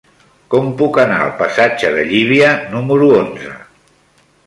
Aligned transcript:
Com 0.53 0.71
puc 0.79 0.97
anar 1.03 1.19
al 1.25 1.35
passatge 1.43 1.93
de 1.99 2.07
Llívia 2.09 2.51
número 2.75 3.15
onze? 3.23 3.57